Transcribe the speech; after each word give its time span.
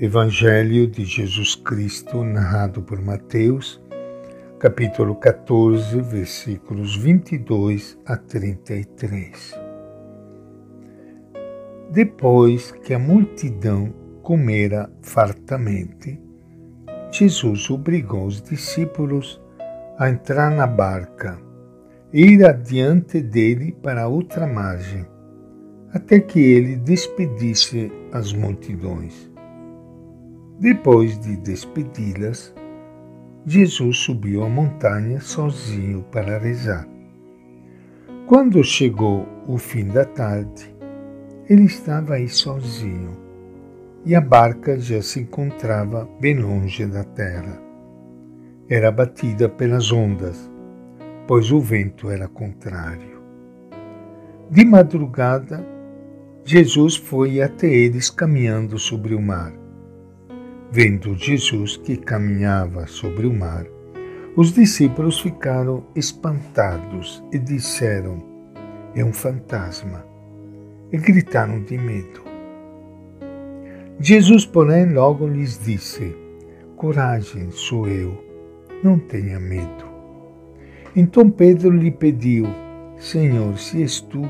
Evangelho 0.00 0.86
de 0.86 1.04
Jesus 1.04 1.56
Cristo, 1.56 2.22
narrado 2.22 2.80
por 2.80 3.02
Mateus, 3.02 3.82
capítulo 4.60 5.16
14, 5.16 6.00
versículos 6.02 6.94
22 6.94 7.98
a 8.06 8.16
33. 8.16 9.58
Depois 11.90 12.70
que 12.70 12.94
a 12.94 12.98
multidão 12.98 13.92
comera 14.22 14.88
fartamente, 15.02 16.22
Jesus 17.10 17.68
obrigou 17.68 18.26
os 18.26 18.40
discípulos 18.40 19.42
a 19.98 20.08
entrar 20.08 20.52
na 20.52 20.68
barca 20.68 21.40
e 22.12 22.22
ir 22.22 22.46
adiante 22.46 23.20
dele 23.20 23.76
para 23.82 24.06
outra 24.06 24.46
margem, 24.46 25.04
até 25.92 26.20
que 26.20 26.38
ele 26.38 26.76
despedisse 26.76 27.90
as 28.12 28.32
multidões. 28.32 29.36
Depois 30.60 31.16
de 31.20 31.36
despedi-las, 31.36 32.52
Jesus 33.46 33.98
subiu 33.98 34.42
a 34.42 34.48
montanha 34.48 35.20
sozinho 35.20 36.04
para 36.10 36.36
rezar. 36.36 36.84
Quando 38.26 38.64
chegou 38.64 39.24
o 39.46 39.56
fim 39.56 39.86
da 39.86 40.04
tarde, 40.04 40.74
ele 41.48 41.62
estava 41.62 42.14
aí 42.14 42.28
sozinho 42.28 43.16
e 44.04 44.16
a 44.16 44.20
barca 44.20 44.76
já 44.80 45.00
se 45.00 45.20
encontrava 45.20 46.08
bem 46.20 46.36
longe 46.40 46.84
da 46.86 47.04
terra. 47.04 47.62
Era 48.68 48.90
batida 48.90 49.48
pelas 49.48 49.92
ondas, 49.92 50.50
pois 51.28 51.52
o 51.52 51.60
vento 51.60 52.10
era 52.10 52.26
contrário. 52.26 53.22
De 54.50 54.64
madrugada, 54.64 55.64
Jesus 56.44 56.96
foi 56.96 57.40
até 57.40 57.68
eles 57.68 58.10
caminhando 58.10 58.76
sobre 58.76 59.14
o 59.14 59.22
mar. 59.22 59.52
Vendo 60.70 61.14
Jesus 61.14 61.78
que 61.78 61.96
caminhava 61.96 62.86
sobre 62.86 63.26
o 63.26 63.32
mar, 63.32 63.64
os 64.36 64.52
discípulos 64.52 65.18
ficaram 65.18 65.86
espantados 65.96 67.24
e 67.32 67.38
disseram: 67.38 68.22
É 68.94 69.02
um 69.02 69.12
fantasma. 69.12 70.04
E 70.92 70.98
gritaram 70.98 71.62
de 71.62 71.78
medo. 71.78 72.22
Jesus, 73.98 74.44
porém, 74.44 74.92
logo 74.92 75.26
lhes 75.26 75.58
disse: 75.58 76.14
Coragem, 76.76 77.50
sou 77.50 77.88
eu, 77.88 78.22
não 78.84 78.98
tenha 78.98 79.40
medo. 79.40 79.86
Então 80.94 81.30
Pedro 81.30 81.70
lhe 81.70 81.90
pediu: 81.90 82.46
Senhor, 82.98 83.56
se 83.58 83.80
és 83.80 84.02
tu, 84.02 84.20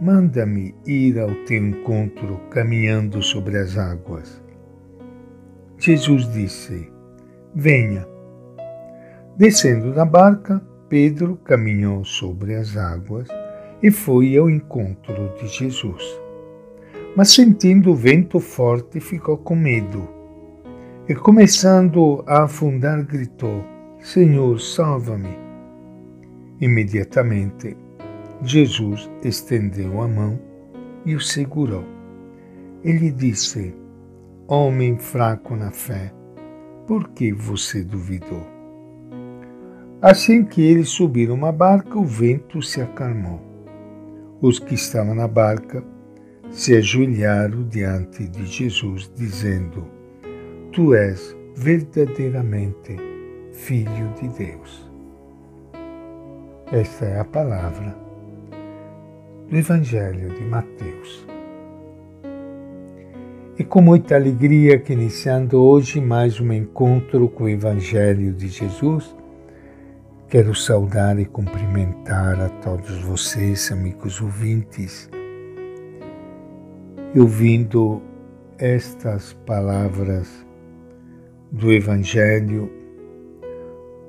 manda-me 0.00 0.74
ir 0.84 1.20
ao 1.20 1.32
teu 1.44 1.64
encontro 1.64 2.40
caminhando 2.50 3.22
sobre 3.22 3.56
as 3.56 3.78
águas. 3.78 4.45
Jesus 5.78 6.30
disse: 6.32 6.90
Venha. 7.54 8.06
Descendo 9.36 9.92
da 9.92 10.04
barca, 10.04 10.62
Pedro 10.88 11.36
caminhou 11.44 12.04
sobre 12.04 12.54
as 12.54 12.76
águas 12.76 13.28
e 13.82 13.90
foi 13.90 14.36
ao 14.36 14.48
encontro 14.48 15.34
de 15.38 15.46
Jesus. 15.48 16.02
Mas 17.14 17.30
sentindo 17.30 17.90
o 17.90 17.94
vento 17.94 18.40
forte, 18.40 19.00
ficou 19.00 19.36
com 19.36 19.54
medo. 19.54 20.08
E 21.08 21.14
começando 21.14 22.24
a 22.26 22.44
afundar, 22.44 23.04
gritou: 23.04 23.62
Senhor, 24.00 24.58
salva-me. 24.58 25.36
Imediatamente, 26.60 27.76
Jesus 28.42 29.10
estendeu 29.22 30.00
a 30.00 30.08
mão 30.08 30.38
e 31.04 31.14
o 31.14 31.20
segurou. 31.20 31.84
Ele 32.82 33.10
disse: 33.10 33.74
Homem 34.48 34.96
fraco 34.96 35.56
na 35.56 35.72
fé, 35.72 36.12
por 36.86 37.08
que 37.08 37.32
você 37.32 37.82
duvidou? 37.82 38.46
Assim 40.00 40.44
que 40.44 40.62
eles 40.62 40.88
subiram 40.88 41.34
uma 41.34 41.50
barca, 41.50 41.98
o 41.98 42.04
vento 42.04 42.62
se 42.62 42.80
acalmou. 42.80 43.40
Os 44.40 44.60
que 44.60 44.74
estavam 44.74 45.16
na 45.16 45.26
barca 45.26 45.82
se 46.48 46.76
ajoelharam 46.76 47.64
diante 47.64 48.28
de 48.28 48.46
Jesus, 48.46 49.10
dizendo: 49.16 49.84
Tu 50.70 50.94
és 50.94 51.36
verdadeiramente 51.56 52.96
Filho 53.52 54.12
de 54.14 54.28
Deus. 54.28 54.88
Esta 56.70 57.04
é 57.04 57.18
a 57.18 57.24
palavra 57.24 57.96
do 59.50 59.56
Evangelho 59.56 60.32
de 60.36 60.44
Mateus. 60.44 61.35
E 63.58 63.64
com 63.64 63.80
muita 63.80 64.14
alegria 64.16 64.78
que 64.78 64.92
iniciando 64.92 65.58
hoje 65.58 65.98
mais 65.98 66.38
um 66.38 66.52
encontro 66.52 67.26
com 67.26 67.44
o 67.44 67.48
Evangelho 67.48 68.34
de 68.34 68.48
Jesus, 68.48 69.16
quero 70.28 70.54
saudar 70.54 71.18
e 71.18 71.24
cumprimentar 71.24 72.38
a 72.38 72.50
todos 72.50 73.00
vocês, 73.00 73.72
amigos 73.72 74.20
ouvintes, 74.20 75.08
e 77.14 77.18
ouvindo 77.18 78.02
estas 78.58 79.32
palavras 79.46 80.28
do 81.50 81.72
Evangelho, 81.72 82.70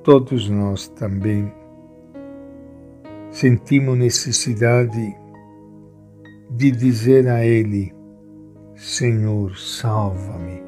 todos 0.04 0.46
nós 0.50 0.88
também 0.88 1.50
sentimos 3.30 3.96
necessidade 3.96 5.16
de 6.50 6.70
dizer 6.70 7.26
a 7.28 7.42
Ele, 7.42 7.96
Senhor, 8.78 9.56
salva-me. 9.56 10.62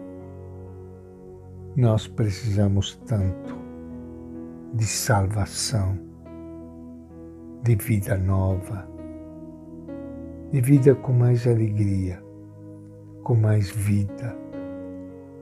Nós 1.76 2.08
precisamos 2.08 2.96
tanto 3.06 3.56
de 4.74 4.84
salvação, 4.84 5.96
de 7.62 7.76
vida 7.76 8.18
nova, 8.18 8.84
de 10.50 10.60
vida 10.60 10.92
com 10.96 11.12
mais 11.12 11.46
alegria, 11.46 12.20
com 13.22 13.36
mais 13.36 13.70
vida, 13.70 14.36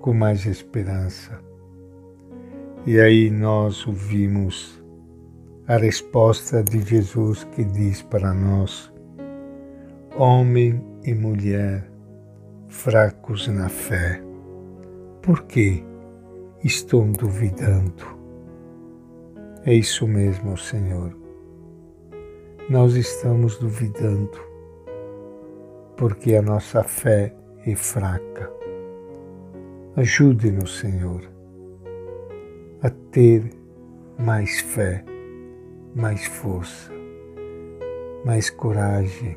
com 0.03 0.13
mais 0.13 0.45
esperança. 0.45 1.41
E 2.85 3.01
aí 3.01 3.31
nós 3.31 3.87
ouvimos 3.87 4.79
a 5.67 5.79
resposta 5.79 6.63
de 6.63 6.83
Jesus 6.83 7.45
que 7.45 7.65
diz 7.65 8.03
para 8.03 8.35
nós: 8.35 8.93
Homem 10.19 10.85
e 11.03 11.15
mulher, 11.15 11.98
fracos 12.69 13.49
na 13.49 13.69
fé. 13.69 14.23
Por 15.23 15.45
que 15.45 15.83
estão 16.63 17.11
duvidando? 17.11 18.19
É 19.65 19.75
isso 19.75 20.07
mesmo, 20.07 20.57
Senhor. 20.57 21.17
Nós 22.69 22.95
estamos 22.95 23.59
duvidando 23.59 24.39
porque 25.97 26.35
a 26.35 26.43
nossa 26.43 26.85
fé 26.85 27.35
é 27.67 27.75
fraca. 27.75 28.53
Ajude-nos, 29.97 30.79
Senhor, 30.79 31.23
a 32.83 32.91
ter 33.11 33.51
mais 34.19 34.61
fé, 34.61 35.05
mais 35.97 36.25
força, 36.27 36.93
mais 38.25 38.49
coragem, 38.51 39.37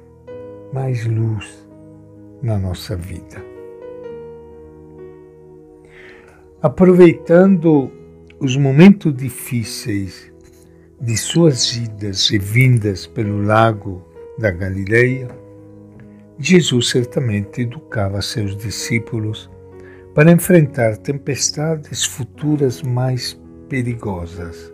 mais 0.72 1.06
luz 1.06 1.71
na 2.41 2.57
nossa 2.57 2.96
vida. 2.96 3.44
Aproveitando 6.62 7.91
os 8.40 8.56
momentos 8.56 9.16
difíceis 9.16 10.31
de 11.00 11.18
suas 11.18 11.75
idas 11.75 12.29
e 12.31 12.38
vindas 12.38 13.07
pelo 13.07 13.41
lago 13.41 14.06
da 14.38 14.52
Galileia, 14.52 15.28
Jesus 16.38 16.90
certamente 16.90 17.62
educava 17.62 18.22
seus 18.22 18.56
discípulos 18.56 19.50
para 20.13 20.31
enfrentar 20.31 20.97
tempestades 20.97 22.03
futuras 22.03 22.82
mais 22.82 23.40
perigosas. 23.70 24.72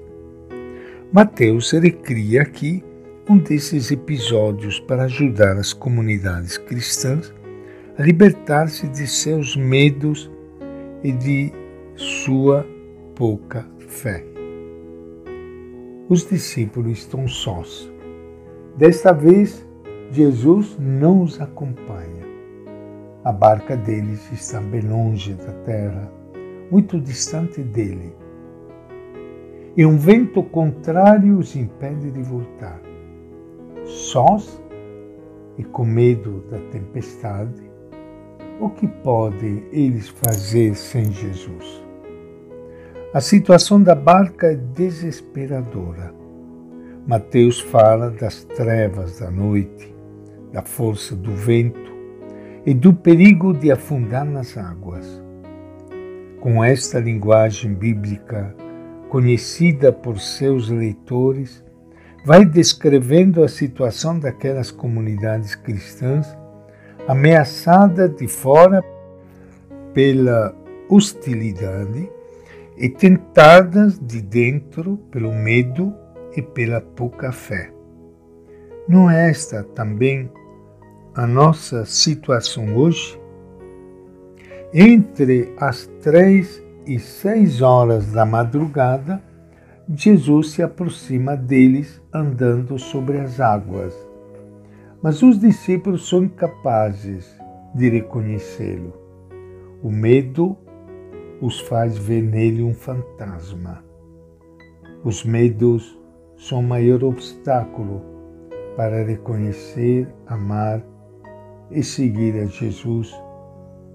Mateus 1.12 1.72
recria 1.72 2.42
aqui 2.42 2.84
um 3.30 3.38
desses 3.38 3.92
episódios 3.92 4.80
para 4.80 5.04
ajudar 5.04 5.58
as 5.58 5.74
comunidades 5.74 6.58
cristãs 6.58 7.34
libertar-se 8.00 8.88
de 8.88 9.08
seus 9.08 9.56
medos 9.56 10.30
e 11.04 11.12
de 11.12 11.52
sua 11.96 12.64
pouca 13.16 13.68
fé. 13.80 14.24
Os 16.08 16.30
discípulos 16.30 17.00
estão 17.00 17.28
sós. 17.28 17.92
Desta 18.78 19.12
vez, 19.12 19.68
Jesus 20.12 20.78
não 20.80 21.24
os 21.24 21.42
acompanha. 21.42 22.24
A 23.24 23.32
barca 23.32 23.76
deles 23.76 24.32
está 24.32 24.62
bem 24.62 24.82
longe 24.82 25.34
da 25.34 25.52
terra, 25.66 26.12
muito 26.70 27.02
distante 27.02 27.64
dele. 27.64 28.14
E 29.76 29.86
um 29.86 29.98
vento 29.98 30.44
contrário 30.44 31.40
os 31.40 31.56
impede 31.56 32.12
de 32.12 32.22
voltar. 32.22 32.80
Sós 33.84 34.62
e 35.58 35.64
com 35.64 35.84
medo 35.84 36.44
da 36.52 36.60
tempestade, 36.72 37.77
o 38.60 38.70
que 38.70 38.88
podem 38.88 39.64
eles 39.72 40.10
fazer 40.10 40.76
sem 40.76 41.12
Jesus? 41.12 41.84
A 43.14 43.22
situação 43.22 43.82
da 43.82 43.94
barca 43.94 44.48
é 44.48 44.56
desesperadora. 44.56 46.14
Mateus 47.08 47.60
fala 47.60 48.10
das 48.10 48.44
trevas 48.44 49.20
da 49.20 49.30
noite, 49.32 49.96
da 50.52 50.62
força 50.62 51.16
do 51.16 51.32
vento 51.32 51.96
e 52.66 52.74
do 52.74 52.94
perigo 52.94 53.54
de 53.54 53.72
afundar 53.72 54.26
nas 54.26 54.58
águas. 54.58 55.22
Com 56.42 56.64
esta 56.64 57.00
linguagem 57.00 57.74
bíblica, 57.74 58.54
conhecida 59.10 59.92
por 59.92 60.20
seus 60.20 60.70
leitores, 60.70 61.64
vai 62.26 62.44
descrevendo 62.44 63.44
a 63.44 63.48
situação 63.48 64.20
daquelas 64.20 64.70
comunidades 64.70 65.56
cristãs 65.56 66.28
ameaçadas 67.08 68.16
de 68.16 68.28
fora 68.28 68.84
pela 69.94 70.54
hostilidade 70.90 72.10
e 72.78 72.90
tentadas 72.90 73.98
de 73.98 74.22
dentro 74.22 74.98
pelo 75.10 75.34
medo 75.34 75.94
e 76.36 76.42
pela 76.42 76.82
pouca 76.82 77.32
fé. 77.32 77.72
Não 78.88 79.10
é 79.10 79.30
esta 79.30 79.64
também 79.64 80.30
a 81.16 81.26
nossa 81.26 81.86
situação 81.86 82.76
hoje? 82.76 83.20
Entre 84.74 85.54
as 85.58 85.88
três 86.02 86.62
e 86.86 87.00
seis 87.00 87.62
horas 87.62 88.12
da 88.12 88.26
madrugada, 88.26 89.22
Jesus 89.90 90.52
se 90.52 90.62
aproxima 90.62 91.36
deles 91.36 92.02
andando 92.14 92.78
sobre 92.78 93.20
as 93.20 93.40
águas. 93.40 94.07
Mas 95.02 95.22
os 95.22 95.40
discípulos 95.40 96.10
são 96.10 96.24
incapazes 96.24 97.38
de 97.76 97.90
reconhecê-lo. 97.90 98.94
O 99.84 99.92
medo 99.92 100.58
os 101.40 101.60
faz 101.60 101.98
ver 101.98 102.24
nele 102.24 102.64
um 102.64 102.74
fantasma. 102.74 103.84
Os 105.04 105.24
medos 105.24 105.98
são 106.36 106.60
o 106.60 106.64
maior 106.64 107.04
obstáculo 107.04 108.02
para 108.76 109.04
reconhecer, 109.04 110.08
amar 110.26 110.84
e 111.70 111.84
seguir 111.84 112.36
a 112.40 112.46
Jesus 112.46 113.14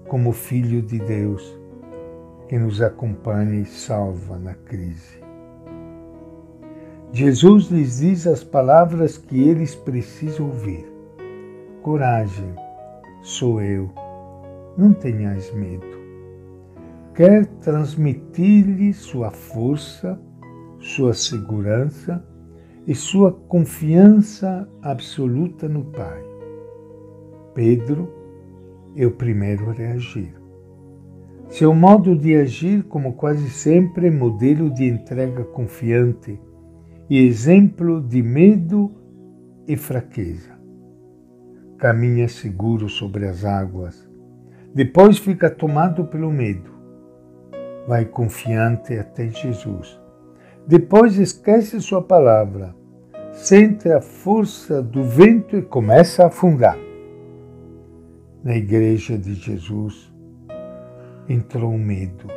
como 0.07 0.31
Filho 0.31 0.81
de 0.81 0.99
Deus 0.99 1.59
que 2.47 2.57
nos 2.57 2.81
acompanha 2.81 3.61
e 3.61 3.65
salva 3.65 4.37
na 4.37 4.53
crise. 4.53 5.21
Jesus 7.11 7.67
lhes 7.67 7.99
diz 7.99 8.27
as 8.27 8.43
palavras 8.43 9.17
que 9.17 9.47
eles 9.47 9.75
precisam 9.75 10.47
ouvir. 10.47 10.92
Coragem, 11.83 12.55
sou 13.21 13.61
eu, 13.61 13.91
não 14.77 14.93
tenhais 14.93 15.53
medo. 15.53 15.85
Quer 17.13 17.45
transmitir-lhe 17.59 18.93
sua 18.93 19.31
força, 19.31 20.17
sua 20.79 21.13
segurança 21.13 22.25
e 22.87 22.95
sua 22.95 23.33
confiança 23.33 24.65
absoluta 24.81 25.67
no 25.67 25.83
Pai. 25.83 26.23
Pedro 27.53 28.09
é 28.95 29.05
o 29.05 29.11
primeiro 29.11 29.69
a 29.69 29.73
reagir. 29.73 30.33
Seu 31.49 31.75
modo 31.75 32.15
de 32.15 32.33
agir, 32.33 32.83
como 32.83 33.11
quase 33.11 33.49
sempre, 33.49 34.07
é 34.07 34.11
modelo 34.11 34.69
de 34.69 34.85
entrega 34.85 35.43
confiante 35.43 36.39
e 37.09 37.19
exemplo 37.19 38.01
de 38.01 38.23
medo 38.23 38.89
e 39.67 39.75
fraqueza. 39.75 40.62
Caminha 41.83 42.29
seguro 42.29 42.87
sobre 42.87 43.27
as 43.27 43.43
águas, 43.43 44.09
depois 44.73 45.17
fica 45.17 45.49
tomado 45.49 46.05
pelo 46.05 46.31
medo. 46.31 46.71
Vai 47.85 48.05
confiante 48.05 48.97
até 48.97 49.27
Jesus. 49.27 49.99
Depois 50.65 51.19
esquece 51.19 51.81
sua 51.81 52.01
palavra, 52.01 52.73
sente 53.33 53.91
a 53.91 53.99
força 53.99 54.81
do 54.81 55.03
vento 55.03 55.57
e 55.57 55.61
começa 55.61 56.23
a 56.23 56.27
afundar 56.27 56.77
na 58.41 58.55
igreja 58.55 59.17
de 59.17 59.33
Jesus 59.33 60.09
entrou 61.27 61.73
o 61.73 61.77
medo 61.77 62.27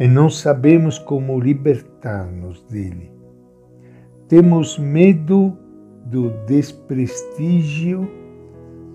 e 0.00 0.08
não 0.08 0.28
sabemos 0.28 0.98
como 0.98 1.38
libertar-nos 1.38 2.64
dele. 2.64 3.12
Temos 4.26 4.76
medo 4.76 5.56
do 6.04 6.30
desprestígio, 6.46 8.23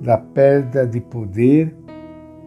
da 0.01 0.17
perda 0.17 0.85
de 0.85 1.01
poder 1.01 1.75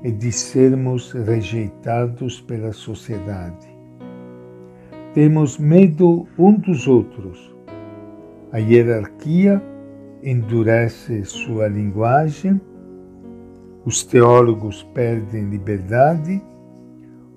e 0.02 0.10
de 0.10 0.32
sermos 0.32 1.12
rejeitados 1.12 2.40
pela 2.40 2.72
sociedade. 2.72 3.68
Temos 5.14 5.58
medo 5.58 6.26
um 6.38 6.54
dos 6.54 6.88
outros. 6.88 7.54
A 8.50 8.58
hierarquia 8.58 9.62
endurece 10.22 11.24
sua 11.24 11.68
linguagem 11.68 12.60
os 13.84 14.04
teólogos 14.04 14.84
perdem 14.94 15.50
liberdade, 15.50 16.40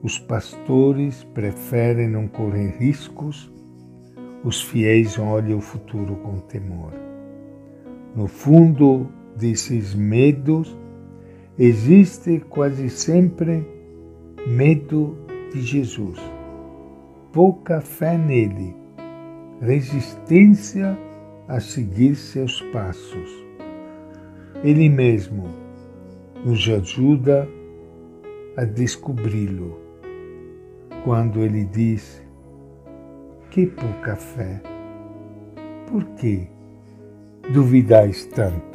os 0.04 0.20
pastores 0.20 1.24
preferem 1.34 2.08
não 2.08 2.28
correr 2.28 2.78
riscos, 2.78 3.52
os 4.44 4.62
fiéis 4.62 5.18
olham 5.18 5.58
o 5.58 5.62
futuro 5.62 6.16
com 6.18 6.38
temor. 6.42 6.94
No 8.16 8.28
fundo 8.28 9.08
desses 9.36 9.94
medos 9.94 10.76
existe 11.58 12.40
quase 12.50 12.90
sempre 12.90 13.66
medo 14.48 15.18
de 15.54 15.62
Jesus, 15.62 16.20
pouca 17.32 17.82
fé 17.82 18.18
nele, 18.18 18.76
resistência 19.62 20.98
a 21.48 21.60
seguir 21.60 22.16
seus 22.16 22.62
passos. 22.74 23.46
Ele 24.64 24.90
mesmo 24.90 25.50
nos 26.44 26.68
ajuda 26.70 27.48
a 28.58 28.64
descobri-lo. 28.64 29.80
Quando 31.04 31.42
ele 31.42 31.66
diz: 31.66 32.22
Que 33.52 33.68
pouca 33.68 34.16
fé, 34.16 34.62
por 35.88 36.04
que 36.16 36.48
duvidais 37.52 38.26
tanto? 38.26 38.75